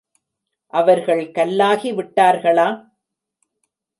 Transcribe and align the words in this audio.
அவர்கள் 0.73 1.21
கல்லாகி 1.31 1.91
விட்டாாகளா? 1.91 2.67